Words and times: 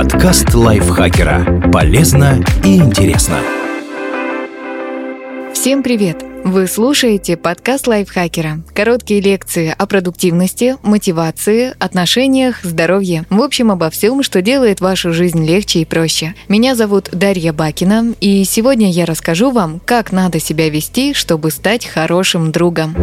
Подкаст 0.00 0.54
лайфхакера. 0.54 1.68
Полезно 1.70 2.42
и 2.64 2.76
интересно. 2.78 3.36
Всем 5.52 5.82
привет! 5.82 6.24
Вы 6.42 6.66
слушаете 6.68 7.36
подкаст 7.36 7.86
лайфхакера. 7.86 8.62
Короткие 8.74 9.20
лекции 9.20 9.74
о 9.76 9.86
продуктивности, 9.86 10.76
мотивации, 10.82 11.74
отношениях, 11.78 12.60
здоровье. 12.62 13.26
В 13.28 13.42
общем, 13.42 13.70
обо 13.70 13.90
всем, 13.90 14.22
что 14.22 14.40
делает 14.40 14.80
вашу 14.80 15.12
жизнь 15.12 15.44
легче 15.44 15.80
и 15.80 15.84
проще. 15.84 16.34
Меня 16.48 16.74
зовут 16.74 17.10
Дарья 17.12 17.52
Бакина, 17.52 18.14
и 18.22 18.44
сегодня 18.44 18.90
я 18.90 19.04
расскажу 19.04 19.50
вам, 19.50 19.82
как 19.84 20.12
надо 20.12 20.40
себя 20.40 20.70
вести, 20.70 21.12
чтобы 21.12 21.50
стать 21.50 21.84
хорошим 21.84 22.52
другом. 22.52 22.96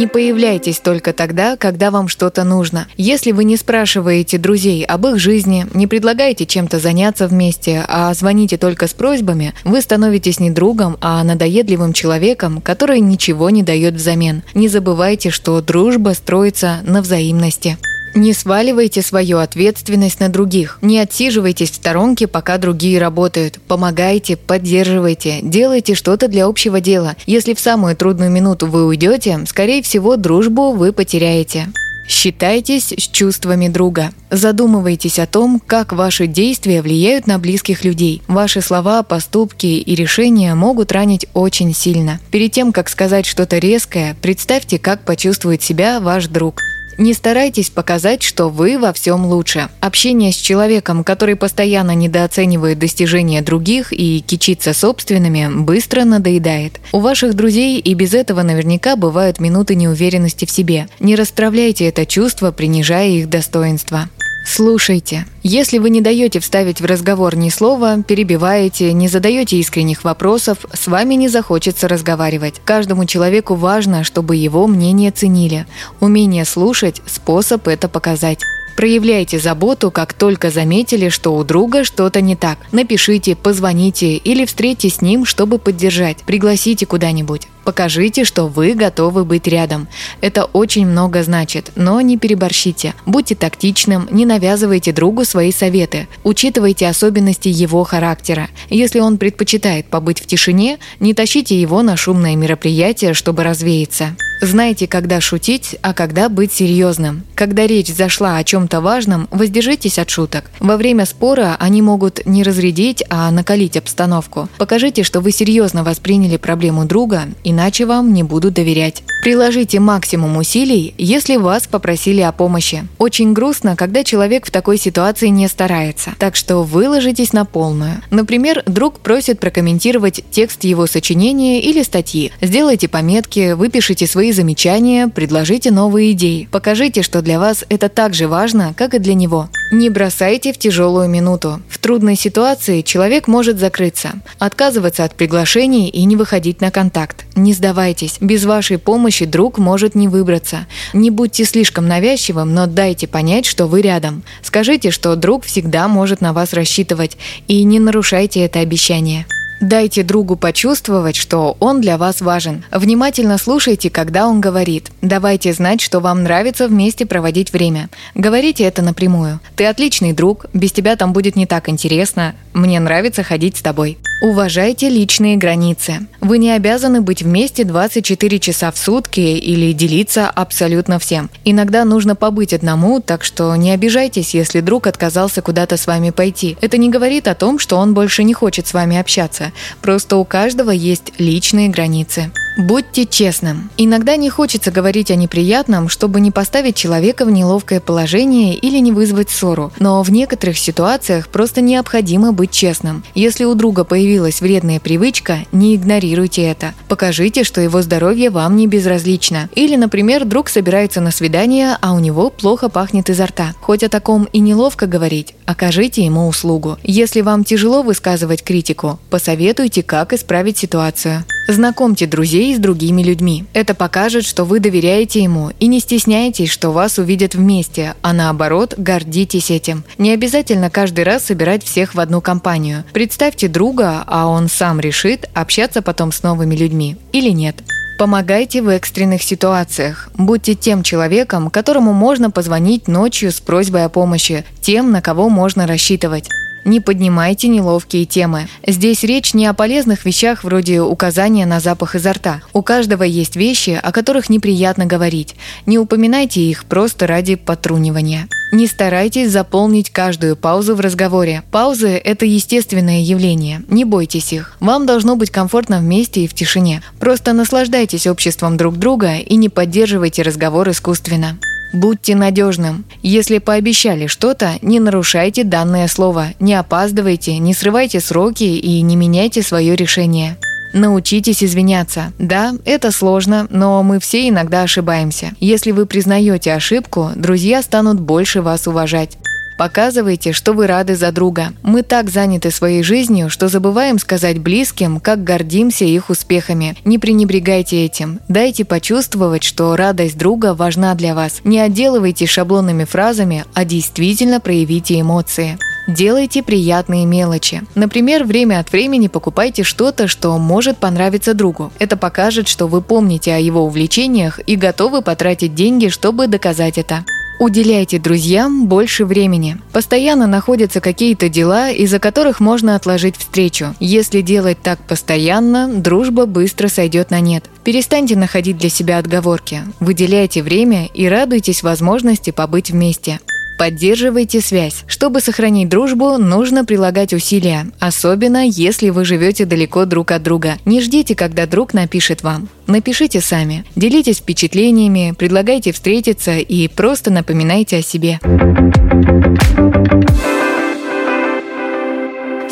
Не 0.00 0.06
появляйтесь 0.06 0.78
только 0.80 1.12
тогда, 1.12 1.58
когда 1.58 1.90
вам 1.90 2.08
что-то 2.08 2.42
нужно. 2.42 2.88
Если 2.96 3.32
вы 3.32 3.44
не 3.44 3.58
спрашиваете 3.58 4.38
друзей 4.38 4.82
об 4.82 5.06
их 5.06 5.18
жизни, 5.18 5.66
не 5.74 5.86
предлагаете 5.86 6.46
чем-то 6.46 6.78
заняться 6.78 7.28
вместе, 7.28 7.84
а 7.86 8.14
звоните 8.14 8.56
только 8.56 8.86
с 8.86 8.94
просьбами, 8.94 9.52
вы 9.62 9.82
становитесь 9.82 10.40
не 10.40 10.50
другом, 10.50 10.96
а 11.02 11.22
надоедливым 11.22 11.92
человеком, 11.92 12.62
который 12.62 13.00
ничего 13.00 13.50
не 13.50 13.62
дает 13.62 13.92
взамен. 13.92 14.42
Не 14.54 14.68
забывайте, 14.68 15.28
что 15.28 15.60
дружба 15.60 16.14
строится 16.14 16.78
на 16.82 17.02
взаимности. 17.02 17.76
Не 18.14 18.32
сваливайте 18.32 19.02
свою 19.02 19.38
ответственность 19.38 20.20
на 20.20 20.28
других. 20.28 20.78
Не 20.82 20.98
отсиживайтесь 20.98 21.70
в 21.70 21.76
сторонке, 21.76 22.26
пока 22.26 22.58
другие 22.58 22.98
работают. 22.98 23.60
Помогайте, 23.68 24.36
поддерживайте, 24.36 25.38
делайте 25.42 25.94
что-то 25.94 26.26
для 26.28 26.46
общего 26.46 26.80
дела. 26.80 27.14
Если 27.26 27.54
в 27.54 27.60
самую 27.60 27.96
трудную 27.96 28.30
минуту 28.30 28.66
вы 28.66 28.84
уйдете, 28.86 29.40
скорее 29.46 29.82
всего, 29.82 30.16
дружбу 30.16 30.72
вы 30.72 30.92
потеряете. 30.92 31.68
Считайтесь 32.08 32.92
с 32.92 33.06
чувствами 33.06 33.68
друга. 33.68 34.10
Задумывайтесь 34.30 35.20
о 35.20 35.28
том, 35.28 35.62
как 35.64 35.92
ваши 35.92 36.26
действия 36.26 36.82
влияют 36.82 37.28
на 37.28 37.38
близких 37.38 37.84
людей. 37.84 38.20
Ваши 38.26 38.62
слова, 38.62 39.04
поступки 39.04 39.66
и 39.66 39.94
решения 39.94 40.56
могут 40.56 40.90
ранить 40.90 41.26
очень 41.34 41.72
сильно. 41.72 42.18
Перед 42.32 42.50
тем, 42.50 42.72
как 42.72 42.88
сказать 42.88 43.26
что-то 43.26 43.58
резкое, 43.58 44.16
представьте, 44.20 44.80
как 44.80 45.04
почувствует 45.04 45.62
себя 45.62 46.00
ваш 46.00 46.26
друг. 46.26 46.60
Не 47.00 47.14
старайтесь 47.14 47.70
показать, 47.70 48.22
что 48.22 48.50
вы 48.50 48.78
во 48.78 48.92
всем 48.92 49.24
лучше. 49.24 49.70
Общение 49.80 50.32
с 50.32 50.36
человеком, 50.36 51.02
который 51.02 51.34
постоянно 51.34 51.94
недооценивает 51.94 52.78
достижения 52.78 53.40
других 53.40 53.94
и 53.94 54.20
кичится 54.20 54.74
собственными, 54.74 55.48
быстро 55.62 56.04
надоедает. 56.04 56.78
У 56.92 57.00
ваших 57.00 57.32
друзей 57.32 57.80
и 57.80 57.94
без 57.94 58.12
этого 58.12 58.42
наверняка 58.42 58.96
бывают 58.96 59.40
минуты 59.40 59.76
неуверенности 59.76 60.44
в 60.44 60.50
себе. 60.50 60.88
Не 61.00 61.16
расстравляйте 61.16 61.86
это 61.86 62.04
чувство, 62.04 62.52
принижая 62.52 63.08
их 63.08 63.30
достоинство. 63.30 64.10
Слушайте. 64.44 65.26
Если 65.42 65.78
вы 65.78 65.90
не 65.90 66.00
даете 66.00 66.40
вставить 66.40 66.80
в 66.80 66.84
разговор 66.84 67.36
ни 67.36 67.50
слова, 67.50 68.02
перебиваете, 68.02 68.92
не 68.92 69.08
задаете 69.08 69.56
искренних 69.56 70.04
вопросов, 70.04 70.58
с 70.72 70.86
вами 70.86 71.14
не 71.14 71.28
захочется 71.28 71.88
разговаривать. 71.88 72.60
Каждому 72.64 73.04
человеку 73.04 73.54
важно, 73.54 74.02
чтобы 74.04 74.36
его 74.36 74.66
мнение 74.66 75.10
ценили. 75.10 75.66
Умение 76.00 76.44
слушать– 76.44 77.02
способ 77.06 77.68
это 77.68 77.88
показать. 77.88 78.40
Проявляйте 78.76 79.38
заботу, 79.38 79.90
как 79.90 80.14
только 80.14 80.50
заметили, 80.50 81.10
что 81.10 81.36
у 81.36 81.44
друга 81.44 81.84
что-то 81.84 82.22
не 82.22 82.34
так. 82.34 82.58
Напишите, 82.72 83.36
позвоните 83.36 84.16
или 84.16 84.46
встретитесь 84.46 84.96
с 84.96 85.02
ним, 85.02 85.26
чтобы 85.26 85.58
поддержать. 85.58 86.18
Пригласите 86.24 86.86
куда-нибудь. 86.86 87.46
Покажите, 87.64 88.24
что 88.24 88.46
вы 88.46 88.74
готовы 88.74 89.24
быть 89.24 89.46
рядом. 89.46 89.88
Это 90.20 90.44
очень 90.44 90.86
много 90.86 91.22
значит, 91.22 91.72
но 91.76 92.00
не 92.00 92.16
переборщите. 92.16 92.94
Будьте 93.06 93.34
тактичным, 93.34 94.08
не 94.10 94.26
навязывайте 94.26 94.92
другу 94.92 95.24
свои 95.24 95.52
советы. 95.52 96.08
Учитывайте 96.24 96.88
особенности 96.88 97.48
его 97.48 97.84
характера. 97.84 98.48
Если 98.68 99.00
он 99.00 99.18
предпочитает 99.18 99.86
побыть 99.86 100.20
в 100.20 100.26
тишине, 100.26 100.78
не 101.00 101.14
тащите 101.14 101.60
его 101.60 101.82
на 101.82 101.96
шумное 101.96 102.36
мероприятие, 102.36 103.14
чтобы 103.14 103.44
развеяться. 103.44 104.16
Знайте, 104.42 104.86
когда 104.86 105.20
шутить, 105.20 105.76
а 105.82 105.92
когда 105.92 106.30
быть 106.30 106.50
серьезным. 106.50 107.24
Когда 107.34 107.66
речь 107.66 107.92
зашла 107.92 108.38
о 108.38 108.44
чем-то 108.44 108.80
важном, 108.80 109.28
воздержитесь 109.30 109.98
от 109.98 110.08
шуток. 110.08 110.50
Во 110.60 110.78
время 110.78 111.04
спора 111.04 111.56
они 111.60 111.82
могут 111.82 112.24
не 112.24 112.42
разрядить, 112.42 113.04
а 113.10 113.30
накалить 113.30 113.76
обстановку. 113.76 114.48
Покажите, 114.56 115.02
что 115.02 115.20
вы 115.20 115.30
серьезно 115.30 115.84
восприняли 115.84 116.38
проблему 116.38 116.86
друга, 116.86 117.24
иначе 117.50 117.86
вам 117.86 118.12
не 118.12 118.22
будут 118.22 118.54
доверять. 118.54 119.02
Приложите 119.22 119.80
максимум 119.80 120.38
усилий, 120.38 120.94
если 120.96 121.36
вас 121.36 121.66
попросили 121.66 122.22
о 122.22 122.32
помощи. 122.32 122.88
Очень 122.96 123.34
грустно, 123.34 123.76
когда 123.76 124.02
человек 124.02 124.46
в 124.46 124.50
такой 124.50 124.78
ситуации 124.78 125.28
не 125.28 125.46
старается. 125.46 126.14
Так 126.18 126.36
что 126.36 126.62
выложитесь 126.62 127.34
на 127.34 127.44
полную. 127.44 128.02
Например, 128.10 128.62
друг 128.64 129.00
просит 129.00 129.38
прокомментировать 129.38 130.24
текст 130.30 130.64
его 130.64 130.86
сочинения 130.86 131.60
или 131.60 131.82
статьи. 131.82 132.32
Сделайте 132.40 132.88
пометки, 132.88 133.52
выпишите 133.52 134.06
свои 134.06 134.32
замечания, 134.32 135.08
предложите 135.08 135.70
новые 135.70 136.12
идеи. 136.12 136.48
Покажите, 136.50 137.02
что 137.02 137.20
для 137.20 137.38
вас 137.38 137.64
это 137.68 137.90
так 137.90 138.14
же 138.14 138.26
важно, 138.26 138.72
как 138.74 138.94
и 138.94 138.98
для 138.98 139.12
него. 139.12 139.50
Не 139.70 139.90
бросайте 139.90 140.54
в 140.54 140.58
тяжелую 140.58 141.08
минуту. 141.08 141.60
В 141.68 141.78
трудной 141.78 142.16
ситуации 142.16 142.80
человек 142.80 143.28
может 143.28 143.58
закрыться, 143.58 144.12
отказываться 144.38 145.04
от 145.04 145.14
приглашений 145.14 145.88
и 145.88 146.04
не 146.04 146.16
выходить 146.16 146.62
на 146.62 146.70
контакт. 146.70 147.26
Не 147.40 147.54
сдавайтесь. 147.54 148.18
Без 148.20 148.44
вашей 148.44 148.76
помощи 148.76 149.24
друг 149.24 149.56
может 149.56 149.94
не 149.94 150.08
выбраться. 150.08 150.66
Не 150.92 151.10
будьте 151.10 151.46
слишком 151.46 151.88
навязчивым, 151.88 152.52
но 152.52 152.66
дайте 152.66 153.06
понять, 153.06 153.46
что 153.46 153.66
вы 153.66 153.80
рядом. 153.80 154.22
Скажите, 154.42 154.90
что 154.90 155.16
друг 155.16 155.44
всегда 155.46 155.88
может 155.88 156.20
на 156.20 156.34
вас 156.34 156.52
рассчитывать, 156.52 157.16
и 157.48 157.62
не 157.62 157.78
нарушайте 157.78 158.40
это 158.40 158.60
обещание. 158.60 159.24
Дайте 159.62 160.02
другу 160.02 160.36
почувствовать, 160.36 161.16
что 161.16 161.56
он 161.60 161.80
для 161.80 161.96
вас 161.96 162.20
важен. 162.20 162.62
Внимательно 162.70 163.38
слушайте, 163.38 163.88
когда 163.88 164.26
он 164.26 164.42
говорит. 164.42 164.90
Давайте 165.00 165.54
знать, 165.54 165.80
что 165.80 166.00
вам 166.00 166.22
нравится 166.22 166.68
вместе 166.68 167.06
проводить 167.06 167.54
время. 167.54 167.88
Говорите 168.14 168.64
это 168.64 168.82
напрямую. 168.82 169.40
Ты 169.56 169.64
отличный 169.64 170.12
друг, 170.12 170.44
без 170.52 170.72
тебя 170.72 170.94
там 170.96 171.14
будет 171.14 171.36
не 171.36 171.46
так 171.46 171.70
интересно. 171.70 172.34
Мне 172.52 172.80
нравится 172.80 173.22
ходить 173.22 173.56
с 173.56 173.62
тобой. 173.62 173.96
Уважайте 174.20 174.90
личные 174.90 175.38
границы. 175.38 176.06
Вы 176.20 176.36
не 176.36 176.50
обязаны 176.50 177.00
быть 177.00 177.22
вместе 177.22 177.64
24 177.64 178.38
часа 178.38 178.70
в 178.70 178.76
сутки 178.76 179.20
или 179.20 179.72
делиться 179.72 180.28
абсолютно 180.28 180.98
всем. 180.98 181.30
Иногда 181.46 181.86
нужно 181.86 182.14
побыть 182.14 182.52
одному, 182.52 183.00
так 183.00 183.24
что 183.24 183.56
не 183.56 183.70
обижайтесь, 183.70 184.34
если 184.34 184.60
друг 184.60 184.86
отказался 184.86 185.40
куда-то 185.40 185.78
с 185.78 185.86
вами 185.86 186.10
пойти. 186.10 186.58
Это 186.60 186.76
не 186.76 186.90
говорит 186.90 187.28
о 187.28 187.34
том, 187.34 187.58
что 187.58 187.78
он 187.78 187.94
больше 187.94 188.22
не 188.22 188.34
хочет 188.34 188.66
с 188.66 188.74
вами 188.74 188.98
общаться. 188.98 189.52
Просто 189.80 190.18
у 190.18 190.26
каждого 190.26 190.70
есть 190.70 191.14
личные 191.16 191.70
границы. 191.70 192.30
Будьте 192.58 193.06
честным. 193.06 193.70
Иногда 193.78 194.16
не 194.16 194.28
хочется 194.28 194.70
говорить 194.70 195.10
о 195.10 195.14
неприятном, 195.14 195.88
чтобы 195.88 196.20
не 196.20 196.30
поставить 196.30 196.74
человека 196.74 197.24
в 197.24 197.30
неловкое 197.30 197.80
положение 197.80 198.54
или 198.54 198.78
не 198.78 198.92
вызвать 198.92 199.30
ссору. 199.30 199.72
Но 199.78 200.02
в 200.02 200.10
некоторых 200.10 200.58
ситуациях 200.58 201.28
просто 201.28 201.62
необходимо 201.62 202.32
быть 202.32 202.50
честным. 202.50 203.02
Если 203.14 203.44
у 203.44 203.54
друга 203.54 203.84
появилась 204.10 204.40
вредная 204.40 204.80
привычка, 204.80 205.46
не 205.52 205.76
игнорируйте 205.76 206.42
это. 206.42 206.74
Покажите, 206.88 207.44
что 207.44 207.60
его 207.60 207.80
здоровье 207.80 208.30
вам 208.30 208.56
не 208.56 208.66
безразлично. 208.66 209.48
Или, 209.54 209.76
например, 209.76 210.24
друг 210.24 210.48
собирается 210.48 211.00
на 211.00 211.12
свидание, 211.12 211.76
а 211.80 211.94
у 211.94 212.00
него 212.00 212.28
плохо 212.28 212.68
пахнет 212.68 213.08
изо 213.08 213.26
рта. 213.26 213.54
Хоть 213.60 213.84
о 213.84 213.88
таком 213.88 214.24
и 214.32 214.40
неловко 214.40 214.88
говорить, 214.88 215.36
окажите 215.46 216.04
ему 216.04 216.26
услугу. 216.26 216.76
Если 216.82 217.20
вам 217.20 217.44
тяжело 217.44 217.84
высказывать 217.84 218.42
критику, 218.42 218.98
посоветуйте, 219.10 219.84
как 219.84 220.12
исправить 220.12 220.58
ситуацию. 220.58 221.24
Знакомьте 221.46 222.06
друзей 222.06 222.54
с 222.54 222.58
другими 222.58 223.02
людьми. 223.02 223.44
Это 223.54 223.74
покажет, 223.74 224.24
что 224.24 224.44
вы 224.44 224.60
доверяете 224.60 225.22
ему 225.22 225.50
и 225.58 225.66
не 225.66 225.80
стесняйтесь, 225.80 226.50
что 226.50 226.70
вас 226.70 226.98
увидят 226.98 227.34
вместе, 227.34 227.94
а 228.02 228.12
наоборот, 228.12 228.74
гордитесь 228.76 229.50
этим. 229.50 229.82
Не 229.98 230.12
обязательно 230.12 230.70
каждый 230.70 231.02
раз 231.02 231.24
собирать 231.24 231.64
всех 231.64 231.94
в 231.94 232.00
одну 232.00 232.20
компанию. 232.20 232.84
Представьте 232.92 233.48
друга, 233.48 233.99
а 234.06 234.26
он 234.26 234.48
сам 234.48 234.80
решит, 234.80 235.28
общаться 235.34 235.82
потом 235.82 236.12
с 236.12 236.22
новыми 236.22 236.54
людьми 236.54 236.96
или 237.12 237.30
нет. 237.30 237.56
Помогайте 237.98 238.62
в 238.62 238.68
экстренных 238.68 239.22
ситуациях. 239.22 240.08
Будьте 240.14 240.54
тем 240.54 240.82
человеком, 240.82 241.50
которому 241.50 241.92
можно 241.92 242.30
позвонить 242.30 242.88
ночью 242.88 243.30
с 243.30 243.40
просьбой 243.40 243.84
о 243.84 243.90
помощи, 243.90 244.44
тем, 244.62 244.90
на 244.90 245.02
кого 245.02 245.28
можно 245.28 245.66
рассчитывать. 245.66 246.28
Не 246.64 246.80
поднимайте 246.80 247.48
неловкие 247.48 248.04
темы. 248.04 248.48
Здесь 248.66 249.02
речь 249.02 249.34
не 249.34 249.46
о 249.46 249.54
полезных 249.54 250.04
вещах 250.04 250.44
вроде 250.44 250.80
указания 250.80 251.46
на 251.46 251.60
запах 251.60 251.94
изо 251.94 252.12
рта. 252.12 252.42
У 252.52 252.62
каждого 252.62 253.02
есть 253.02 253.36
вещи, 253.36 253.78
о 253.82 253.92
которых 253.92 254.28
неприятно 254.28 254.86
говорить. 254.86 255.36
Не 255.66 255.78
упоминайте 255.78 256.40
их 256.40 256.64
просто 256.64 257.06
ради 257.06 257.36
потрунивания. 257.36 258.28
Не 258.52 258.66
старайтесь 258.66 259.30
заполнить 259.30 259.90
каждую 259.90 260.36
паузу 260.36 260.74
в 260.74 260.80
разговоре. 260.80 261.44
Паузы– 261.50 261.88
это 262.04 262.26
естественное 262.26 263.00
явление. 263.00 263.62
Не 263.68 263.84
бойтесь 263.84 264.32
их. 264.32 264.56
Вам 264.60 264.86
должно 264.86 265.16
быть 265.16 265.30
комфортно 265.30 265.78
вместе 265.78 266.24
и 266.24 266.28
в 266.28 266.34
тишине. 266.34 266.82
Просто 266.98 267.32
наслаждайтесь 267.32 268.06
обществом 268.06 268.56
друг 268.56 268.76
друга 268.76 269.16
и 269.16 269.36
не 269.36 269.48
поддерживайте 269.48 270.22
разговор 270.22 270.68
искусственно. 270.68 271.38
Будьте 271.72 272.14
надежным. 272.16 272.84
Если 273.02 273.38
пообещали 273.38 274.06
что-то, 274.06 274.52
не 274.62 274.80
нарушайте 274.80 275.44
данное 275.44 275.86
слово, 275.88 276.28
не 276.40 276.54
опаздывайте, 276.54 277.38
не 277.38 277.54
срывайте 277.54 278.00
сроки 278.00 278.44
и 278.44 278.80
не 278.80 278.96
меняйте 278.96 279.42
свое 279.42 279.76
решение. 279.76 280.36
Научитесь 280.72 281.42
извиняться. 281.42 282.12
Да, 282.18 282.54
это 282.64 282.90
сложно, 282.92 283.46
но 283.50 283.82
мы 283.82 283.98
все 283.98 284.28
иногда 284.28 284.62
ошибаемся. 284.62 285.32
Если 285.40 285.72
вы 285.72 285.86
признаете 285.86 286.54
ошибку, 286.54 287.10
друзья 287.16 287.62
станут 287.62 288.00
больше 288.00 288.40
вас 288.40 288.66
уважать. 288.66 289.18
Показывайте, 289.60 290.32
что 290.32 290.54
вы 290.54 290.66
рады 290.66 290.96
за 290.96 291.12
друга. 291.12 291.52
Мы 291.62 291.82
так 291.82 292.08
заняты 292.08 292.50
своей 292.50 292.82
жизнью, 292.82 293.28
что 293.28 293.48
забываем 293.48 293.98
сказать 293.98 294.38
близким, 294.38 295.00
как 295.00 295.22
гордимся 295.22 295.84
их 295.84 296.08
успехами. 296.08 296.78
Не 296.86 296.98
пренебрегайте 296.98 297.84
этим. 297.84 298.20
Дайте 298.26 298.64
почувствовать, 298.64 299.42
что 299.42 299.76
радость 299.76 300.16
друга 300.16 300.54
важна 300.54 300.94
для 300.94 301.14
вас. 301.14 301.42
Не 301.44 301.60
отделывайте 301.60 302.24
шаблонными 302.24 302.84
фразами, 302.84 303.44
а 303.52 303.66
действительно 303.66 304.40
проявите 304.40 304.98
эмоции. 304.98 305.58
Делайте 305.86 306.42
приятные 306.42 307.04
мелочи. 307.04 307.60
Например, 307.74 308.24
время 308.24 308.60
от 308.60 308.72
времени 308.72 309.08
покупайте 309.08 309.62
что-то, 309.62 310.08
что 310.08 310.38
может 310.38 310.78
понравиться 310.78 311.34
другу. 311.34 311.70
Это 311.78 311.98
покажет, 311.98 312.48
что 312.48 312.66
вы 312.66 312.80
помните 312.80 313.34
о 313.34 313.38
его 313.38 313.62
увлечениях 313.62 314.40
и 314.46 314.56
готовы 314.56 315.02
потратить 315.02 315.54
деньги, 315.54 315.88
чтобы 315.88 316.28
доказать 316.28 316.78
это. 316.78 317.04
Уделяйте 317.40 317.98
друзьям 317.98 318.66
больше 318.66 319.06
времени. 319.06 319.56
Постоянно 319.72 320.26
находятся 320.26 320.82
какие-то 320.82 321.30
дела, 321.30 321.70
из-за 321.70 321.98
которых 321.98 322.38
можно 322.38 322.76
отложить 322.76 323.16
встречу. 323.16 323.74
Если 323.80 324.20
делать 324.20 324.58
так 324.62 324.78
постоянно, 324.86 325.66
дружба 325.66 326.26
быстро 326.26 326.68
сойдет 326.68 327.10
на 327.10 327.20
нет. 327.20 327.46
Перестаньте 327.64 328.14
находить 328.14 328.58
для 328.58 328.68
себя 328.68 328.98
отговорки. 328.98 329.62
Выделяйте 329.80 330.42
время 330.42 330.84
и 330.92 331.06
радуйтесь 331.06 331.62
возможности 331.62 332.30
побыть 332.30 332.72
вместе. 332.72 333.20
Поддерживайте 333.60 334.40
связь. 334.40 334.84
Чтобы 334.86 335.20
сохранить 335.20 335.68
дружбу, 335.68 336.16
нужно 336.16 336.64
прилагать 336.64 337.12
усилия, 337.12 337.66
особенно 337.78 338.46
если 338.46 338.88
вы 338.88 339.04
живете 339.04 339.44
далеко 339.44 339.84
друг 339.84 340.12
от 340.12 340.22
друга. 340.22 340.56
Не 340.64 340.80
ждите, 340.80 341.14
когда 341.14 341.44
друг 341.44 341.74
напишет 341.74 342.22
вам. 342.22 342.48
Напишите 342.66 343.20
сами. 343.20 343.66
Делитесь 343.76 344.20
впечатлениями, 344.20 345.12
предлагайте 345.14 345.72
встретиться 345.72 346.38
и 346.38 346.68
просто 346.68 347.10
напоминайте 347.10 347.76
о 347.76 347.82
себе. 347.82 348.18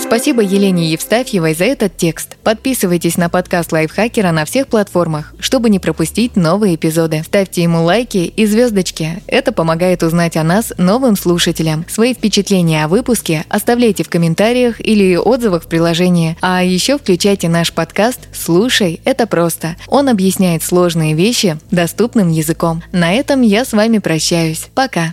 Спасибо 0.09 0.41
Елене 0.41 0.91
Евстафьевой 0.93 1.53
за 1.53 1.67
этот 1.67 1.99
текст. 1.99 2.39
Подписывайтесь 2.43 3.19
на 3.19 3.29
подкаст 3.29 3.73
Лайфхакера 3.73 4.33
на 4.33 4.47
всех 4.47 4.67
платформах, 4.69 5.35
чтобы 5.39 5.69
не 5.69 5.79
пропустить 5.79 6.35
новые 6.35 6.77
эпизоды. 6.77 7.23
Ставьте 7.23 7.63
ему 7.63 7.85
лайки 7.85 8.17
и 8.17 8.47
звездочки. 8.47 9.23
Это 9.27 9.53
помогает 9.53 10.03
узнать 10.03 10.39
о 10.39 10.45
нас 10.45 10.73
новым 10.79 11.15
слушателям. 11.15 11.85
Свои 11.91 12.15
впечатления 12.15 12.85
о 12.85 12.89
выпуске 12.89 13.45
оставляйте 13.51 14.03
в 14.03 14.09
комментариях 14.09 14.81
или 14.81 15.15
отзывах 15.15 15.65
в 15.65 15.67
приложении. 15.67 16.39
А 16.41 16.65
еще 16.65 16.97
включайте 16.97 17.51
наш 17.51 17.75
подкаст 17.75 18.29
«Слушай, 18.33 19.03
это 19.05 19.27
просто». 19.27 19.77
Он 19.89 20.09
объясняет 20.09 20.63
сложные 20.63 21.13
вещи 21.13 21.59
доступным 21.71 22.31
языком. 22.31 22.83
На 22.93 23.13
этом 23.13 23.43
я 23.43 23.67
с 23.67 23.75
вами 23.75 23.99
прощаюсь. 23.99 24.69
Пока. 24.75 25.13